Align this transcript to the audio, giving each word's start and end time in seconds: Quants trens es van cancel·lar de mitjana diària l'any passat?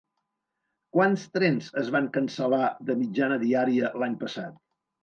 Quants 0.97 1.27
trens 1.37 1.69
es 1.83 1.93
van 1.97 2.09
cancel·lar 2.17 2.65
de 2.89 2.99
mitjana 3.05 3.43
diària 3.47 3.97
l'any 4.03 4.19
passat? 4.27 4.63